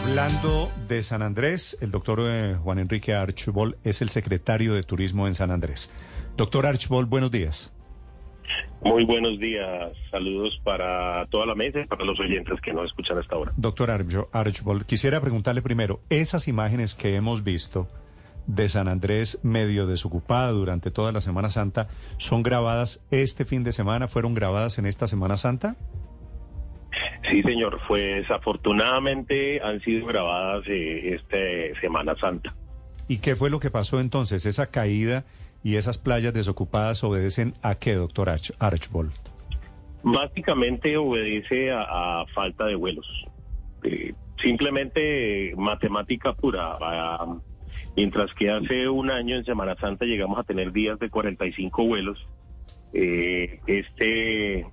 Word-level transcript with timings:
Hablando 0.00 0.70
de 0.86 1.02
San 1.02 1.22
Andrés, 1.22 1.76
el 1.80 1.90
doctor 1.90 2.20
eh, 2.22 2.54
Juan 2.62 2.78
Enrique 2.78 3.14
Archibald 3.14 3.74
es 3.82 4.00
el 4.00 4.10
secretario 4.10 4.72
de 4.72 4.84
Turismo 4.84 5.26
en 5.26 5.34
San 5.34 5.50
Andrés. 5.50 5.90
Doctor 6.36 6.66
Archibald, 6.66 7.08
buenos 7.08 7.32
días. 7.32 7.72
Muy 8.80 9.04
buenos 9.04 9.40
días. 9.40 9.90
Saludos 10.12 10.60
para 10.62 11.26
toda 11.30 11.46
la 11.46 11.56
mesa 11.56 11.80
y 11.80 11.86
para 11.86 12.04
los 12.04 12.20
oyentes 12.20 12.60
que 12.60 12.72
nos 12.72 12.86
escuchan 12.86 13.18
hasta 13.18 13.34
ahora. 13.34 13.52
Doctor 13.56 13.90
Archibald, 13.90 14.86
quisiera 14.86 15.20
preguntarle 15.20 15.62
primero, 15.62 16.00
esas 16.10 16.46
imágenes 16.46 16.94
que 16.94 17.16
hemos 17.16 17.42
visto 17.42 17.88
de 18.46 18.68
San 18.68 18.86
Andrés 18.86 19.40
medio 19.42 19.88
desocupada 19.88 20.52
durante 20.52 20.92
toda 20.92 21.10
la 21.10 21.20
Semana 21.20 21.50
Santa, 21.50 21.88
¿son 22.18 22.44
grabadas 22.44 23.04
este 23.10 23.44
fin 23.44 23.64
de 23.64 23.72
semana? 23.72 24.06
¿Fueron 24.06 24.34
grabadas 24.34 24.78
en 24.78 24.86
esta 24.86 25.08
Semana 25.08 25.36
Santa? 25.38 25.74
Sí, 27.30 27.42
señor. 27.42 27.80
Pues 27.86 28.30
afortunadamente 28.30 29.60
han 29.62 29.80
sido 29.80 30.06
grabadas 30.06 30.64
eh, 30.68 31.14
esta 31.14 31.80
Semana 31.80 32.14
Santa. 32.16 32.54
¿Y 33.08 33.18
qué 33.18 33.36
fue 33.36 33.50
lo 33.50 33.60
que 33.60 33.70
pasó 33.70 34.00
entonces? 34.00 34.44
Esa 34.46 34.66
caída 34.70 35.24
y 35.62 35.76
esas 35.76 35.98
playas 35.98 36.34
desocupadas 36.34 37.02
obedecen 37.04 37.54
a 37.62 37.74
qué, 37.74 37.94
doctor 37.94 38.28
Archbold? 38.58 39.12
Básicamente 40.02 40.96
obedece 40.96 41.70
a, 41.72 42.24
falta 42.34 42.66
de 42.66 42.74
vuelos. 42.74 43.06
Eh, 43.82 44.14
simplemente 44.42 45.54
matemática 45.56 46.32
pura. 46.34 46.76
mientras 47.96 48.32
que 48.34 48.50
hace 48.50 48.88
un 48.88 49.10
año 49.10 49.36
en 49.36 49.44
Semana 49.44 49.76
Santa 49.76 50.04
llegamos 50.04 50.38
a 50.38 50.44
tener 50.44 50.72
días 50.72 50.98
de 50.98 51.10
45 51.10 51.84
vuelos, 51.84 52.18
eh, 52.92 53.60
este 53.66 54.66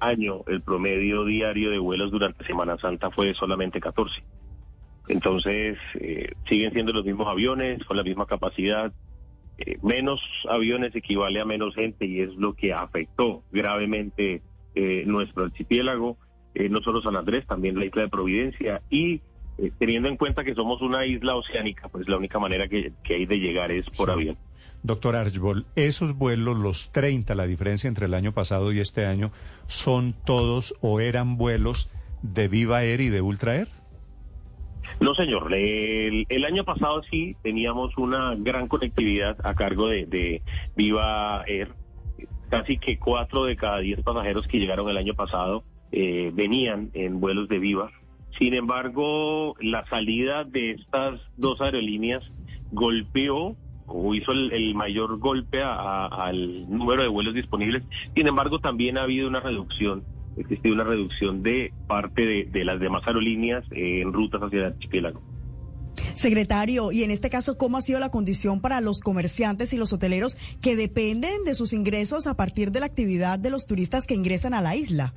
año 0.00 0.42
el 0.46 0.62
promedio 0.62 1.24
diario 1.24 1.70
de 1.70 1.78
vuelos 1.78 2.10
durante 2.10 2.44
Semana 2.44 2.78
Santa 2.78 3.10
fue 3.10 3.34
solamente 3.34 3.80
14. 3.80 4.22
Entonces, 5.08 5.78
eh, 5.94 6.32
siguen 6.48 6.72
siendo 6.72 6.92
los 6.92 7.04
mismos 7.04 7.28
aviones, 7.28 7.84
con 7.84 7.96
la 7.96 8.02
misma 8.02 8.26
capacidad. 8.26 8.92
Eh, 9.58 9.78
menos 9.82 10.20
aviones 10.48 10.94
equivale 10.94 11.40
a 11.40 11.44
menos 11.44 11.74
gente 11.74 12.06
y 12.06 12.20
es 12.20 12.34
lo 12.34 12.54
que 12.54 12.72
afectó 12.72 13.42
gravemente 13.52 14.42
eh, 14.74 15.04
nuestro 15.06 15.44
archipiélago, 15.44 16.18
no 16.70 16.80
solo 16.80 17.02
San 17.02 17.16
Andrés, 17.16 17.46
también 17.46 17.78
la 17.78 17.84
isla 17.84 18.02
de 18.02 18.08
Providencia. 18.08 18.80
Y 18.88 19.20
teniendo 19.78 20.08
en 20.08 20.16
cuenta 20.16 20.42
que 20.42 20.54
somos 20.54 20.80
una 20.80 21.04
isla 21.04 21.36
oceánica, 21.36 21.88
pues 21.88 22.08
la 22.08 22.16
única 22.16 22.38
manera 22.38 22.66
que, 22.66 22.94
hay 23.10 23.26
de 23.26 23.38
llegar 23.38 23.70
es 23.70 23.88
por 23.90 24.10
avión. 24.10 24.38
Doctor 24.86 25.16
Archibald, 25.16 25.66
esos 25.74 26.16
vuelos, 26.16 26.56
los 26.56 26.92
30, 26.92 27.34
la 27.34 27.46
diferencia 27.46 27.88
entre 27.88 28.06
el 28.06 28.14
año 28.14 28.32
pasado 28.32 28.72
y 28.72 28.78
este 28.78 29.04
año, 29.04 29.32
¿son 29.66 30.14
todos 30.24 30.74
o 30.80 31.00
eran 31.00 31.36
vuelos 31.36 31.90
de 32.22 32.46
Viva 32.46 32.84
Air 32.84 33.00
y 33.00 33.08
de 33.08 33.20
Ultra 33.20 33.56
Air? 33.56 33.68
No, 35.00 35.14
señor. 35.14 35.52
El, 35.52 36.44
año 36.44 36.64
pasado 36.64 37.02
sí 37.10 37.36
teníamos 37.42 37.98
una 37.98 38.34
gran 38.36 38.68
conectividad 38.68 39.36
a 39.44 39.54
cargo 39.54 39.88
de, 39.88 40.42
Viva 40.76 41.42
Air. 41.46 41.72
Casi 42.48 42.78
que 42.78 42.98
cuatro 42.98 43.44
de 43.44 43.56
cada 43.56 43.78
diez 43.78 44.00
pasajeros 44.02 44.46
que 44.46 44.58
llegaron 44.58 44.88
el 44.88 44.96
año 44.96 45.14
pasado 45.14 45.64
eh, 45.90 46.30
venían 46.32 46.90
en 46.94 47.18
vuelos 47.18 47.48
de 47.48 47.58
Viva. 47.58 47.90
Sin 48.38 48.54
embargo, 48.54 49.56
la 49.60 49.84
salida 49.86 50.44
de 50.44 50.72
estas 50.72 51.20
dos 51.36 51.60
aerolíneas 51.60 52.22
golpeó 52.70 53.56
hizo 54.14 54.32
el, 54.32 54.74
mayor 54.74 55.18
golpe 55.18 55.62
al 55.62 56.68
número 56.68 57.02
de 57.02 57.08
vuelos 57.08 57.34
disponibles. 57.34 57.82
Sin 58.14 58.26
embargo, 58.26 58.58
también 58.58 58.98
ha 58.98 59.02
habido 59.02 59.28
una 59.28 59.40
reducción, 59.40 60.04
existe 60.36 60.72
una 60.72 60.84
reducción 60.84 61.42
de 61.42 61.72
parte 61.86 62.46
de, 62.46 62.64
las 62.64 62.80
demás 62.80 63.06
aerolíneas 63.06 63.64
en 63.70 64.12
rutas 64.12 64.42
hacia 64.42 64.58
el 64.60 64.64
archipiélago. 64.66 65.22
Secretario, 66.14 66.92
y 66.92 67.02
en 67.02 67.10
este 67.10 67.30
caso, 67.30 67.56
¿cómo 67.56 67.78
ha 67.78 67.80
sido 67.80 68.00
la 68.00 68.10
condición 68.10 68.60
para 68.60 68.80
los 68.80 69.00
comerciantes 69.00 69.72
y 69.72 69.78
los 69.78 69.92
hoteleros 69.92 70.36
que 70.60 70.76
dependen 70.76 71.44
de 71.44 71.54
sus 71.54 71.72
ingresos 71.72 72.26
a 72.26 72.36
partir 72.36 72.70
de 72.70 72.80
la 72.80 72.86
actividad 72.86 73.38
de 73.38 73.50
los 73.50 73.66
turistas 73.66 74.06
que 74.06 74.14
ingresan 74.14 74.52
a 74.52 74.60
la 74.60 74.76
isla? 74.76 75.14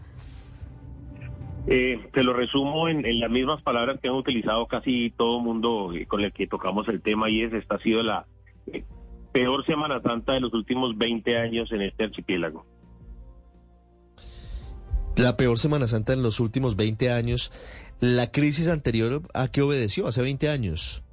Eh, 1.67 1.99
te 2.13 2.23
lo 2.23 2.33
resumo 2.33 2.87
en, 2.87 3.03
las 3.19 3.29
mismas 3.29 3.61
palabras 3.61 3.99
que 4.01 4.07
han 4.07 4.15
utilizado 4.15 4.65
casi 4.67 5.11
todo 5.15 5.37
el 5.37 5.43
mundo 5.43 5.93
eh, 5.93 6.05
con 6.05 6.21
el 6.21 6.31
que 6.31 6.47
tocamos 6.47 6.87
el 6.87 7.01
tema 7.01 7.29
y 7.29 7.43
es, 7.43 7.53
esta 7.53 7.75
ha 7.75 7.79
sido 7.79 8.01
la, 8.01 8.25
peor 9.31 9.65
Semana 9.65 10.01
Santa 10.01 10.33
de 10.33 10.41
los 10.41 10.53
últimos 10.53 10.97
20 10.97 11.37
años 11.37 11.71
en 11.71 11.81
este 11.81 12.05
archipiélago. 12.05 12.65
La 15.15 15.35
peor 15.35 15.59
Semana 15.59 15.87
Santa 15.87 16.13
en 16.13 16.23
los 16.23 16.39
últimos 16.39 16.75
20 16.75 17.11
años. 17.11 17.51
¿La 17.99 18.31
crisis 18.31 18.67
anterior 18.69 19.21
a 19.33 19.49
qué 19.49 19.61
obedeció 19.61 20.07
hace 20.07 20.21
20 20.21 20.49
años? 20.49 21.03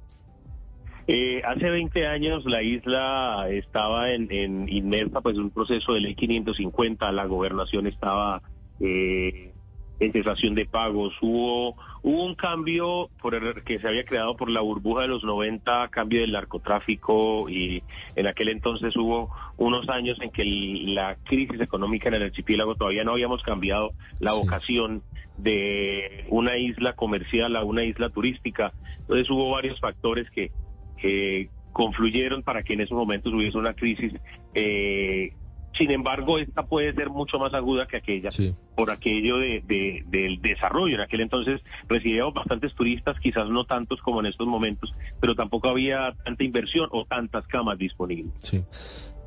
Eh, 1.07 1.41
hace 1.45 1.69
20 1.69 2.05
años 2.07 2.45
la 2.45 2.61
isla 2.63 3.47
estaba 3.49 4.11
en, 4.11 4.31
en 4.31 4.67
inmersa 4.67 5.21
pues 5.21 5.37
un 5.37 5.51
proceso 5.51 5.93
de 5.93 6.01
ley 6.01 6.15
550, 6.15 7.11
la 7.13 7.25
gobernación 7.25 7.87
estaba 7.87 8.41
eh, 8.81 9.53
en 9.99 10.11
cesación 10.11 10.55
de 10.55 10.65
pagos. 10.65 11.13
Hubo, 11.21 11.75
hubo 12.03 12.25
un 12.25 12.35
cambio 12.35 13.09
por 13.21 13.35
el, 13.35 13.63
que 13.63 13.79
se 13.79 13.87
había 13.87 14.05
creado 14.05 14.35
por 14.35 14.49
la 14.49 14.61
burbuja 14.61 15.03
de 15.03 15.07
los 15.07 15.23
90, 15.23 15.87
cambio 15.89 16.21
del 16.21 16.31
narcotráfico 16.31 17.49
y 17.49 17.83
en 18.15 18.27
aquel 18.27 18.49
entonces 18.49 18.95
hubo 18.95 19.31
unos 19.57 19.89
años 19.89 20.19
en 20.21 20.31
que 20.31 20.45
la 20.45 21.15
crisis 21.23 21.59
económica 21.59 22.09
en 22.09 22.15
el 22.15 22.23
archipiélago 22.23 22.75
todavía 22.75 23.03
no 23.03 23.13
habíamos 23.13 23.43
cambiado 23.43 23.91
la 24.19 24.33
vocación 24.33 25.03
de 25.37 26.25
una 26.29 26.57
isla 26.57 26.93
comercial 26.93 27.55
a 27.55 27.63
una 27.63 27.83
isla 27.83 28.09
turística. 28.09 28.73
Entonces 28.99 29.29
hubo 29.29 29.51
varios 29.51 29.79
factores 29.79 30.29
que, 30.31 30.51
que 30.97 31.49
confluyeron 31.73 32.43
para 32.43 32.63
que 32.63 32.73
en 32.73 32.81
esos 32.81 32.97
momentos 32.97 33.33
hubiese 33.33 33.57
una 33.57 33.73
crisis 33.73 34.13
eh, 34.53 35.33
sin 35.77 35.91
embargo, 35.91 36.39
esta 36.39 36.65
puede 36.65 36.93
ser 36.93 37.09
mucho 37.09 37.39
más 37.39 37.53
aguda 37.53 37.87
que 37.87 37.97
aquella, 37.97 38.29
por 38.75 38.91
aquello 38.91 39.37
de, 39.37 40.03
del 40.07 40.41
desarrollo. 40.41 40.95
En 40.95 41.01
aquel 41.01 41.21
entonces 41.21 41.61
recibíamos 41.87 42.33
bastantes 42.33 42.73
turistas, 42.73 43.19
quizás 43.19 43.49
no 43.49 43.65
tantos 43.65 44.01
como 44.01 44.19
en 44.19 44.27
estos 44.27 44.47
momentos, 44.47 44.93
pero 45.19 45.35
tampoco 45.35 45.69
había 45.69 46.15
tanta 46.23 46.43
inversión 46.43 46.89
o 46.91 47.05
tantas 47.05 47.45
camas 47.47 47.77
disponibles. 47.77 48.33
Sí. 48.39 48.63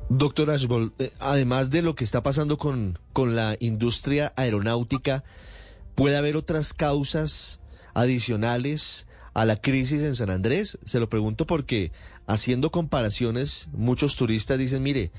Doctor 0.09 0.49
Ashbol, 0.49 0.93
eh, 0.99 1.11
además 1.19 1.71
de 1.71 1.81
lo 1.81 1.95
que 1.95 2.03
está 2.03 2.21
pasando 2.21 2.57
con, 2.57 2.99
con 3.13 3.35
la 3.35 3.55
industria 3.59 4.33
aeronáutica, 4.35 5.23
¿puede 5.95 6.17
haber 6.17 6.35
otras 6.35 6.73
causas 6.73 7.61
adicionales 7.93 9.07
a 9.33 9.45
la 9.45 9.55
crisis 9.55 10.01
en 10.01 10.15
San 10.15 10.29
Andrés? 10.29 10.77
Se 10.83 10.99
lo 10.99 11.09
pregunto 11.09 11.45
porque 11.45 11.93
haciendo 12.27 12.71
comparaciones, 12.71 13.69
muchos 13.71 14.17
turistas 14.17 14.57
dicen, 14.57 14.83
mire, 14.83 15.11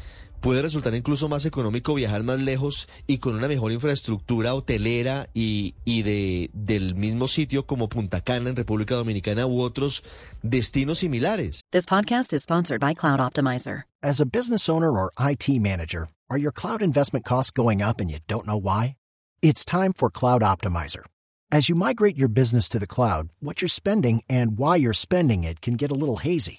puede 0.43 0.61
resultar 0.61 0.95
incluso 0.95 1.29
más 1.29 1.47
económico 1.47 1.95
viajar 1.95 2.25
más 2.25 2.39
lejos 2.41 2.89
y 3.07 3.19
con 3.19 3.37
una 3.37 3.49
mejor 3.49 3.73
infraestructura 3.73 4.55
hotelera 4.55 5.31
y, 5.33 5.75
y 5.87 6.03
de, 6.03 6.51
del 6.53 6.95
mismo 6.95 7.29
sitio 7.29 7.65
como 7.65 7.89
Punta 7.89 8.21
Cana 8.21 8.51
en 8.51 8.57
República 8.57 8.97
Dominicana 8.97 9.47
u 9.47 9.63
otros 9.63 10.03
destinos 10.43 10.99
similares. 10.99 11.63
This 11.71 11.87
podcast 11.87 12.35
is 12.35 12.43
sponsored 12.43 12.81
by 12.81 12.93
Cloud 12.93 13.21
Optimizer. 13.21 13.85
As 14.03 14.21
a 14.21 14.27
business 14.27 14.69
owner 14.69 14.91
or 14.91 15.13
IT 15.19 15.49
manager, 15.49 16.09
are 16.29 16.39
your 16.39 16.53
cloud 16.53 16.83
investment 16.83 17.25
costs 17.25 17.53
going 17.53 17.81
up 17.81 18.01
and 18.01 18.11
you 18.11 18.19
don't 18.27 18.47
know 18.47 18.61
why? 18.61 18.97
It's 19.41 19.65
time 19.65 19.93
for 19.93 20.11
Cloud 20.11 20.43
Optimizer. 20.43 21.05
As 21.53 21.69
you 21.69 21.75
migrate 21.75 22.17
your 22.17 22.29
business 22.29 22.69
to 22.71 22.79
the 22.79 22.87
cloud, 22.87 23.29
what 23.41 23.61
you're 23.63 23.69
spending 23.69 24.23
and 24.29 24.59
why 24.59 24.77
you're 24.77 24.95
spending 24.95 25.45
it 25.45 25.61
can 25.61 25.75
get 25.75 25.93
a 25.93 25.95
little 25.95 26.17
hazy. 26.17 26.59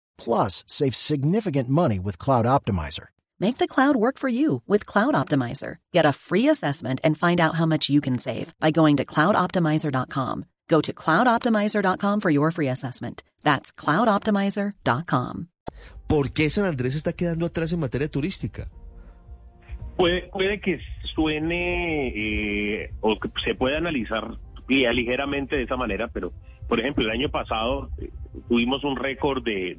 Plus, 0.23 0.63
save 0.67 0.93
significant 0.93 1.67
money 1.67 1.97
with 1.99 2.19
Cloud 2.19 2.45
Optimizer. 2.45 3.07
Make 3.39 3.57
the 3.57 3.67
cloud 3.67 3.95
work 3.95 4.19
for 4.19 4.29
you 4.29 4.61
with 4.67 4.85
Cloud 4.85 5.15
Optimizer. 5.15 5.77
Get 5.91 6.05
a 6.05 6.13
free 6.13 6.47
assessment 6.47 7.01
and 7.03 7.17
find 7.17 7.39
out 7.41 7.55
how 7.55 7.65
much 7.65 7.89
you 7.89 8.01
can 8.01 8.19
save 8.19 8.53
by 8.59 8.69
going 8.69 8.97
to 8.97 9.05
cloudoptimizer.com. 9.05 10.45
Go 10.67 10.79
to 10.81 10.93
cloudoptimizer.com 10.93 12.19
for 12.21 12.29
your 12.29 12.51
free 12.51 12.67
assessment. 12.67 13.23
That's 13.41 13.71
cloudoptimizer.com. 13.71 15.47
¿Por 16.07 16.29
qué 16.33 16.49
San 16.51 16.65
Andrés 16.65 16.93
está 16.93 17.13
quedando 17.13 17.47
atrás 17.47 17.73
en 17.73 17.79
materia 17.79 18.07
turística? 18.07 18.69
Puede, 19.97 20.29
puede 20.31 20.61
que 20.61 20.79
suene 21.15 22.09
eh, 22.09 22.93
o 23.01 23.19
que 23.19 23.29
se 23.43 23.55
pueda 23.55 23.77
analizar 23.77 24.37
ligeramente 24.67 25.55
de 25.55 25.63
esa 25.63 25.77
manera, 25.77 26.07
pero 26.09 26.31
por 26.67 26.79
ejemplo, 26.79 27.03
el 27.03 27.11
año 27.11 27.29
pasado 27.29 27.89
eh, 27.97 28.09
tuvimos 28.51 28.83
un 28.83 28.97
récord 28.97 29.41
de, 29.41 29.77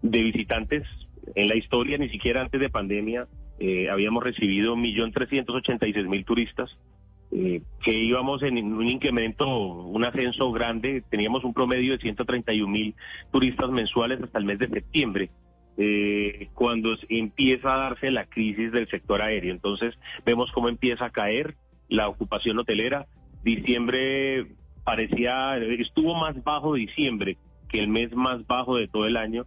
de, 0.00 0.22
visitantes 0.22 0.84
en 1.34 1.48
la 1.48 1.56
historia, 1.56 1.98
ni 1.98 2.08
siquiera 2.08 2.40
antes 2.40 2.60
de 2.60 2.70
pandemia, 2.70 3.26
eh, 3.58 3.90
habíamos 3.90 4.22
recibido 4.22 4.76
1.386.000 4.76 6.24
turistas, 6.24 6.78
eh, 7.32 7.62
que 7.82 7.92
íbamos 7.92 8.44
en 8.44 8.58
un 8.72 8.86
incremento, 8.86 9.48
un 9.48 10.04
ascenso 10.04 10.52
grande, 10.52 11.02
teníamos 11.10 11.42
un 11.42 11.52
promedio 11.52 11.98
de 11.98 11.98
131.000 11.98 12.94
turistas 13.32 13.70
mensuales 13.70 14.22
hasta 14.22 14.38
el 14.38 14.44
mes 14.44 14.60
de 14.60 14.68
septiembre. 14.68 15.30
Eh, 15.78 16.50
cuando 16.54 16.96
empieza 17.08 17.74
a 17.74 17.78
darse 17.78 18.12
la 18.12 18.26
crisis 18.26 18.70
del 18.70 18.88
sector 18.88 19.20
aéreo. 19.20 19.52
Entonces 19.52 19.96
vemos 20.24 20.52
cómo 20.52 20.68
empieza 20.68 21.06
a 21.06 21.10
caer 21.10 21.56
la 21.88 22.08
ocupación 22.08 22.56
hotelera. 22.58 23.06
Diciembre 23.42 24.46
parecía, 24.84 25.56
estuvo 25.56 26.14
más 26.14 26.42
bajo 26.44 26.74
diciembre 26.74 27.36
que 27.68 27.78
el 27.78 27.88
mes 27.88 28.12
más 28.14 28.46
bajo 28.46 28.76
de 28.76 28.88
todo 28.88 29.06
el 29.06 29.16
año, 29.16 29.46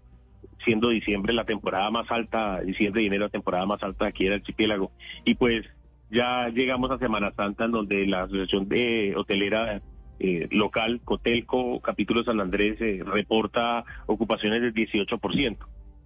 siendo 0.63 0.89
diciembre 0.89 1.33
la 1.33 1.45
temporada 1.45 1.89
más 1.91 2.09
alta, 2.11 2.61
diciembre 2.61 3.03
y 3.03 3.07
enero 3.07 3.25
la 3.25 3.29
temporada 3.29 3.65
más 3.65 3.81
alta 3.83 4.07
aquí 4.07 4.25
en 4.25 4.33
el 4.33 4.39
archipiélago. 4.39 4.91
Y 5.25 5.35
pues 5.35 5.65
ya 6.09 6.49
llegamos 6.49 6.91
a 6.91 6.99
Semana 6.99 7.31
Santa 7.31 7.65
en 7.65 7.71
donde 7.71 8.05
la 8.05 8.23
Asociación 8.23 8.67
de 8.67 9.13
Hotelera 9.15 9.81
eh, 10.19 10.47
local, 10.51 11.01
Cotelco, 11.03 11.79
capítulo 11.81 12.23
San 12.23 12.39
Andrés, 12.39 12.79
eh, 12.79 13.01
reporta 13.03 13.83
ocupaciones 14.05 14.61
del 14.61 14.73
18%. 14.73 15.57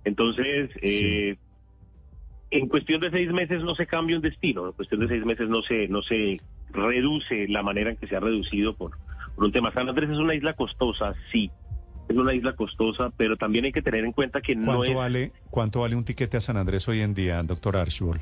Entonces, 0.06 0.70
eh, 0.82 1.36
en 2.52 2.68
cuestión 2.70 3.02
de 3.02 3.12
seis 3.12 3.32
meses 3.34 3.64
no 3.64 3.76
se 3.76 3.88
cambia 3.88 4.16
un 4.16 4.22
destino, 4.22 4.68
en 4.68 4.72
cuestión 4.74 5.02
de 5.02 5.10
seis 5.10 5.26
meses 5.26 5.50
no 5.50 5.62
se, 5.64 5.88
no 5.90 6.02
se 6.02 6.40
reduce 6.72 7.48
la 7.50 7.64
manera 7.64 7.90
en 7.90 7.98
que 7.98 8.08
se 8.08 8.16
ha 8.16 8.20
reducido 8.22 8.74
por, 8.76 8.92
por 9.36 9.44
un 9.44 9.52
tema. 9.52 9.74
San 9.74 9.90
Andrés 9.90 10.10
es 10.10 10.18
una 10.18 10.36
isla 10.36 10.54
costosa, 10.54 11.14
sí, 11.32 11.52
es 12.08 12.16
una 12.16 12.34
isla 12.34 12.54
costosa, 12.56 13.12
pero 13.16 13.38
también 13.38 13.66
hay 13.66 13.72
que 13.72 13.82
tener 13.82 14.06
en 14.06 14.12
cuenta 14.12 14.42
que 14.42 14.56
no 14.56 14.84
es... 14.84 14.94
Vale, 14.94 15.32
¿Cuánto 15.50 15.82
vale 15.82 15.96
un 15.96 16.06
tiquete 16.06 16.38
a 16.38 16.42
San 16.42 16.58
Andrés 16.58 16.88
hoy 16.88 17.02
en 17.02 17.14
día, 17.14 17.42
doctor 17.44 17.78
Archibald? 17.78 18.22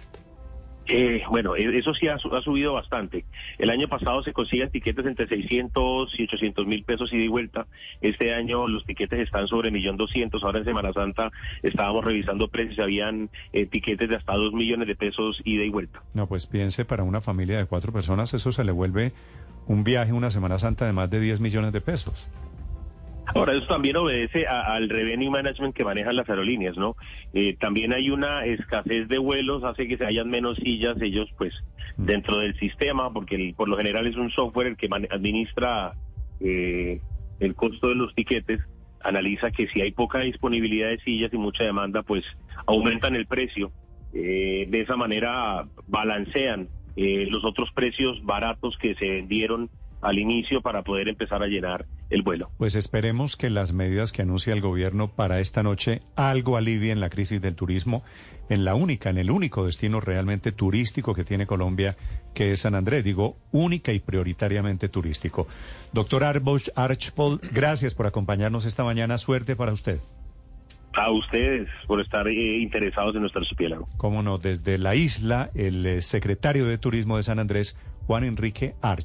Eh, 0.85 1.23
bueno, 1.29 1.55
e-, 1.55 1.77
eso 1.77 1.93
sí 1.93 2.07
ha, 2.07 2.17
subido 2.17 2.73
bastante. 2.73 3.25
El 3.57 3.69
año 3.69 3.87
pasado 3.87 4.21
se 4.23 4.33
consiguen 4.33 4.69
tiquetes 4.69 5.05
entre 5.05 5.27
600 5.27 6.19
y 6.19 6.23
800 6.23 6.67
mil 6.67 6.83
pesos 6.83 7.13
ida 7.13 7.23
y 7.23 7.27
vuelta. 7.27 7.67
Este 8.01 8.33
año 8.33 8.67
los 8.67 8.85
tiquetes 8.85 9.19
están 9.19 9.47
sobre 9.47 9.71
1.200.000. 9.71 10.43
Ahora 10.43 10.59
en 10.59 10.65
Semana 10.65 10.93
Santa 10.93 11.31
estábamos 11.61 12.03
revisando 12.03 12.47
precios. 12.49 12.79
Habían 12.79 13.29
eh, 13.53 13.65
tiquetes 13.65 14.09
de 14.09 14.15
hasta 14.15 14.33
2 14.33 14.53
millones 14.53 14.87
de 14.87 14.95
pesos 14.95 15.41
ida 15.45 15.63
y 15.63 15.69
vuelta. 15.69 16.03
No, 16.13 16.27
pues 16.27 16.47
piense, 16.47 16.85
para 16.85 17.03
una 17.03 17.21
familia 17.21 17.57
de 17.57 17.65
cuatro 17.65 17.93
personas 17.93 18.33
eso 18.33 18.51
se 18.51 18.63
le 18.63 18.71
vuelve 18.71 19.13
un 19.67 19.83
viaje, 19.83 20.11
una 20.11 20.31
Semana 20.31 20.59
Santa 20.59 20.85
de 20.85 20.93
más 20.93 21.09
de 21.09 21.19
10 21.19 21.39
millones 21.39 21.71
de 21.71 21.79
pesos. 21.79 22.29
Ahora, 23.35 23.53
eso 23.53 23.65
también 23.65 23.95
obedece 23.95 24.45
al 24.45 24.89
revenue 24.89 25.31
management 25.31 25.75
que 25.75 25.83
manejan 25.83 26.15
las 26.15 26.29
aerolíneas, 26.29 26.77
¿no? 26.77 26.95
Eh, 27.33 27.55
también 27.59 27.91
hay 27.91 28.11
una 28.11 28.45
escasez 28.45 29.07
de 29.07 29.17
vuelos, 29.17 29.63
hace 29.63 29.87
que 29.87 29.97
se 29.97 30.05
hayan 30.05 30.29
menos 30.29 30.57
sillas, 30.57 31.01
ellos 31.01 31.29
pues 31.37 31.53
mm. 31.97 32.05
dentro 32.05 32.37
del 32.37 32.57
sistema, 32.59 33.11
porque 33.11 33.53
por 33.57 33.69
lo 33.69 33.77
general 33.77 34.05
es 34.05 34.15
un 34.17 34.29
software 34.29 34.67
el 34.67 34.77
que 34.77 34.87
administra 35.09 35.93
eh, 36.39 37.01
el 37.39 37.55
costo 37.55 37.89
de 37.89 37.95
los 37.95 38.13
tiquetes, 38.13 38.59
analiza 39.01 39.49
que 39.49 39.67
si 39.67 39.81
hay 39.81 39.91
poca 39.91 40.19
disponibilidad 40.19 40.89
de 40.89 40.99
sillas 40.99 41.33
y 41.33 41.37
mucha 41.37 41.63
demanda, 41.63 42.03
pues 42.03 42.23
aumentan 42.67 43.15
el 43.15 43.25
precio. 43.25 43.71
Eh, 44.13 44.67
de 44.69 44.81
esa 44.81 44.95
manera 44.95 45.67
balancean 45.87 46.69
los 46.95 47.43
otros 47.43 47.71
precios 47.73 48.23
baratos 48.23 48.77
que 48.77 48.93
se 48.93 49.09
vendieron 49.09 49.71
al 50.03 50.19
inicio 50.19 50.61
para 50.61 50.83
poder 50.83 51.07
empezar 51.07 51.41
a 51.41 51.47
llenar 51.47 51.85
el 52.09 52.21
vuelo. 52.21 52.51
Pues 52.57 52.75
esperemos 52.75 53.35
que 53.35 53.49
las 53.49 53.73
medidas 53.73 54.11
que 54.11 54.21
anuncia 54.21 54.53
el 54.53 54.61
gobierno 54.61 55.07
para 55.07 55.39
esta 55.39 55.63
noche 55.63 56.01
algo 56.15 56.57
alivien 56.57 56.99
la 56.99 57.09
crisis 57.09 57.41
del 57.41 57.55
turismo 57.55 58.03
en 58.49 58.65
la 58.65 58.75
única, 58.75 59.09
en 59.09 59.17
el 59.17 59.31
único 59.31 59.65
destino 59.65 60.01
realmente 60.01 60.51
turístico 60.51 61.15
que 61.15 61.23
tiene 61.23 61.47
Colombia, 61.47 61.95
que 62.33 62.51
es 62.51 62.61
San 62.61 62.75
Andrés. 62.75 63.03
Digo, 63.03 63.37
única 63.51 63.93
y 63.93 63.99
prioritariamente 63.99 64.89
turístico. 64.89 65.47
Doctor 65.93 66.25
Arbosch 66.25 66.69
Archfold, 66.75 67.41
gracias 67.53 67.95
por 67.95 68.05
acompañarnos 68.05 68.65
esta 68.65 68.83
mañana. 68.83 69.17
Suerte 69.17 69.55
para 69.55 69.71
usted. 69.71 69.99
A 70.95 71.09
ustedes 71.09 71.67
por 71.87 71.99
estar 72.01 72.27
eh, 72.27 72.59
interesados 72.59 73.15
en 73.15 73.21
nuestro 73.21 73.41
archipiélago. 73.41 73.87
Cómo 73.97 74.21
no, 74.21 74.37
desde 74.37 74.77
la 74.77 74.93
isla, 74.93 75.49
el 75.55 75.85
eh, 75.85 76.01
secretario 76.03 76.67
de 76.67 76.77
Turismo 76.77 77.17
de 77.17 77.23
San 77.23 77.39
Andrés, 77.39 77.75
Juan 78.05 78.23
Enrique 78.23 78.75
Arch. 78.81 79.01